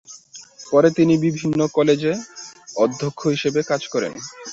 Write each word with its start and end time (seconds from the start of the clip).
পরে 0.65 0.89
তিনি 0.97 1.13
বিভিন্ন 1.25 1.59
কলেজে 1.75 2.13
অধ্যক্ষ 2.75 3.21
হিসেবে 3.33 3.59
কাজ 3.63 3.81
করেন। 3.93 4.13